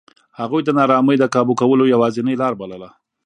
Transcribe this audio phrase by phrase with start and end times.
[0.39, 2.89] هغوی د نارامۍ د کابو کولو یوازینۍ لار بلله.